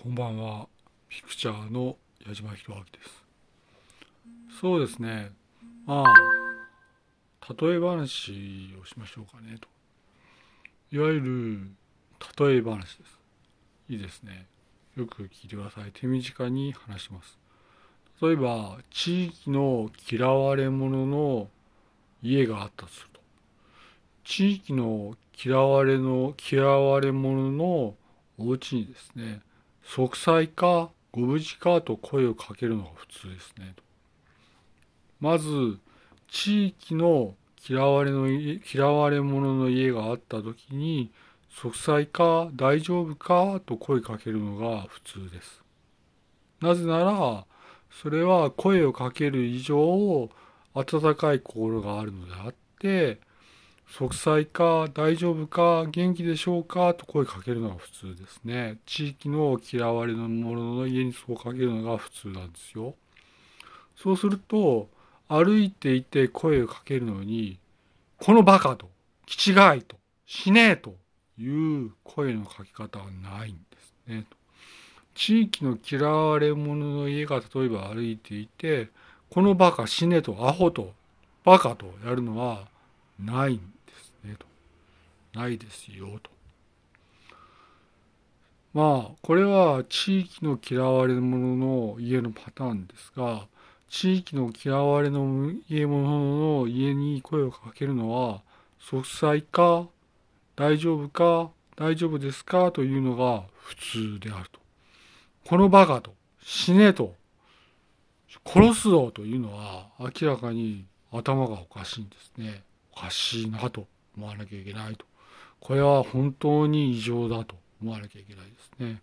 [0.00, 0.68] こんばんは。
[1.08, 4.60] ピクチャーの矢島博明です。
[4.60, 5.32] そうですね。
[5.86, 9.66] まあ、例え話をしましょうかねと。
[10.92, 11.70] いわゆる
[12.38, 13.18] 例え話です。
[13.88, 14.46] いいですね。
[14.94, 15.90] よく聞いてください。
[15.92, 17.36] 手短に話します。
[18.22, 21.48] 例えば、地域の嫌われ者の
[22.22, 23.20] 家があったとすると。
[24.22, 27.96] 地域の嫌われの、嫌われ者の
[28.38, 29.40] お家にですね、
[29.90, 33.74] 息災かご無事かと声をかけるのが普通ですね。
[35.18, 35.78] まず、
[36.28, 37.34] 地域の
[37.66, 41.10] 嫌われの嫌われ者の家があった時に、
[41.48, 45.64] 息災か大丈夫かと声かけるのが普通です。
[46.60, 47.46] なぜなら、
[47.90, 50.28] それは声をかける以上、
[50.74, 53.20] 温かい心があるのであって、
[53.90, 56.94] 息災か大丈夫か元気でしょうか？
[56.94, 58.78] と声かけるのが普通ですね。
[58.84, 62.94] 地域の嫌われの者の家にそうかけるのが普通なんですよ。
[63.96, 64.88] そうすると、
[65.26, 67.58] 歩いていて声をかけるのに、
[68.18, 68.88] このバカと、
[69.26, 70.94] 気違いと、死ねえと
[71.38, 74.26] いう声のかけ方はないんですね。
[75.14, 78.90] 地域の嫌われ者の家が例えば歩いていて、
[79.30, 80.92] このバカ死ねと、アホと、
[81.42, 82.68] バカとやるのは
[83.18, 83.62] ないんで
[83.94, 84.46] すねと。
[85.38, 86.30] ないですよと。
[88.74, 93.46] まあこれは地域の嫌われ者の家のパターンですが
[93.88, 98.42] 地域の嫌われの家者の家に声をかけるのは
[98.78, 99.88] 息災か
[100.54, 104.60] 大丈夫か大丈夫ですかというのが普通であると。
[105.46, 107.14] このバカと死ねと
[108.44, 112.62] 殺すぞというのは明らかに頭がおかしいんですね。
[112.98, 113.86] おかしいなと。
[114.16, 115.06] 思わなきゃいけないと。
[115.60, 119.00] これは本当に異常だと思わなきゃいけないですね。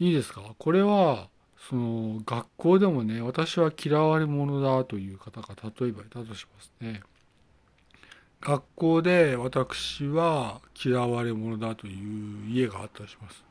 [0.00, 0.42] いいですか？
[0.58, 1.28] これは、
[1.68, 7.02] その学校でもね、私は嫌われ者だという方が例えばいたとしますね。
[8.40, 13.44] 学校で私は嫌われ者だという家があったとします。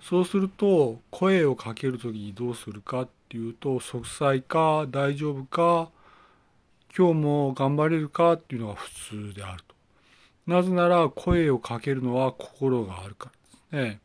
[0.00, 5.90] そうすると、声をかけるときにどうするかっていうと、息災か大丈夫か
[6.96, 9.74] 今日も頑張れるかっていうのが普通であると。
[10.46, 13.30] なぜなら声をかけるのは心があるか
[13.72, 14.00] らですね。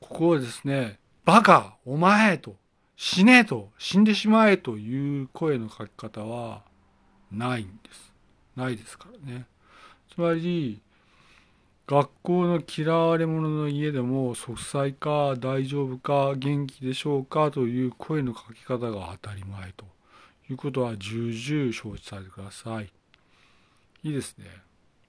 [0.00, 2.56] ここはですね、バカお前と
[2.96, 6.62] 死ねと死んでしまえという声のかけ方は
[7.30, 8.12] ないんです。
[8.56, 9.46] ないですからね。
[10.14, 10.80] つまり、
[11.86, 19.84] 学校の嫌われ者の家でも息災か大丈夫か元気でしょうかという声のかけ方が当たり前と。
[20.50, 22.90] いうことは重々承知されてください。
[24.02, 24.46] いいですね。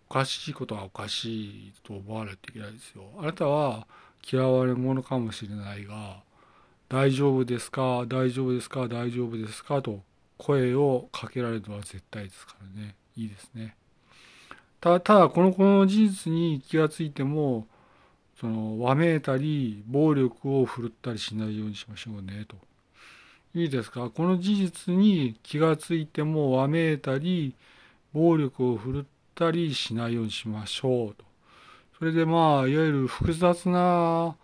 [0.10, 3.04] おかしいことはおかしいと思わないといけないですよ。
[3.20, 3.88] あなたは
[4.30, 6.24] 嫌われ者かもしれないが、
[6.90, 8.06] 大丈夫ですか？
[8.08, 8.88] 大丈夫ですか？
[8.88, 9.82] 大丈夫ですか？
[9.82, 10.02] と
[10.38, 12.96] 声をかけられるのは絶対ですからね。
[13.16, 13.76] いいですね。
[14.80, 17.68] たただ、このこの事実に気がついても、
[18.40, 22.56] その、わめいたり、暴力を振るったりしないようにしましょうね、と。
[23.56, 24.10] いいですか？
[24.10, 27.56] この事実に気がついてもわめいたり
[28.14, 29.04] 暴力を振るっ
[29.34, 31.26] たりしないようにしましょうと。
[31.98, 34.36] それでまあいわゆる複雑な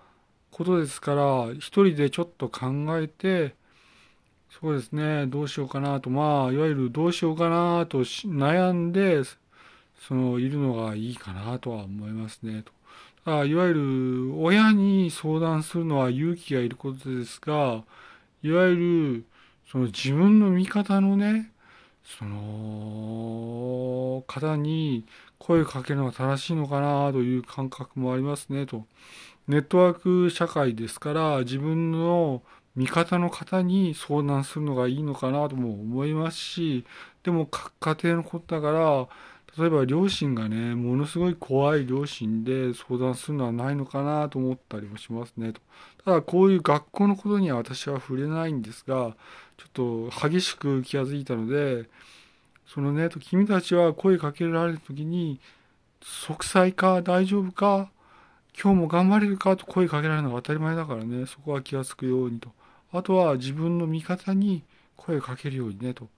[0.50, 3.56] ことですから一人でちょっと考えて
[4.60, 9.24] そうですねどうしようかなとまあいわゆるどうしようかなと悩んで
[10.08, 12.64] そのいるのがいいかなとは思いますね
[13.26, 13.46] と。
[13.46, 17.84] いわゆる親に相談するのは勇気がいることですが
[18.44, 19.26] いわゆる、
[19.72, 21.52] その自分の味方のね、
[22.04, 25.06] その方に
[25.40, 28.86] 声をかけるのが正しいのかなという感覚もありますねと。
[29.48, 32.44] ネットワーク社会ですから自分の
[32.76, 36.86] 味方の方に相談するのがいいのかなとも思いますし、
[37.24, 39.08] でも各家庭のことだから、
[39.58, 45.62] 例えば両親がね、ものすごい怖い両親で相談するのはないのかなと思ったりもしますねと。
[46.06, 49.16] ただこういう学校のことには私は触れないんですが、
[49.58, 51.90] ちょっと激しく気が付いたので、
[52.68, 55.40] そのね、と君たちは声かけられる時に、
[56.02, 57.02] 息災か？
[57.02, 57.90] 大丈夫か？
[58.62, 59.56] 今日も頑張れるか？
[59.56, 62.50] と声かけられるのが当たり前だからね、そこは気が付くようにと。
[62.92, 64.64] あとは自分の味方に
[64.98, 66.10] 声かけるようにねと。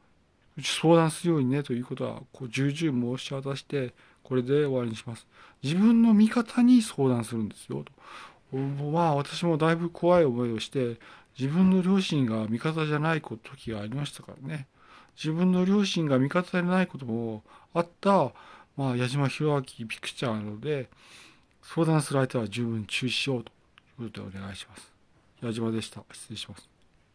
[0.63, 3.93] 相談するようにねということはこう重々申し渡して
[4.23, 5.27] これで終わりにします。
[5.61, 7.91] 自分の味方に相談するんですよと。
[8.51, 10.97] まあ私もだいぶ怖い思いをして
[11.37, 14.67] 自分の両親が味方じゃない時がありましたからね。
[15.17, 17.43] 自分の両親が味方でないことも
[17.73, 18.31] あった、
[18.75, 20.89] まあ、矢島弘明ピクチャーなので
[21.61, 23.51] 相談する相手は十分注意しようと
[24.03, 24.91] いうことでお願いします。
[25.41, 26.03] 矢島でした。
[26.11, 26.74] 失礼します。